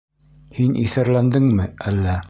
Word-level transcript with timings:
Һин 0.55 0.73
иҫәрләндеңме 0.85 1.71
әллә? 1.93 2.19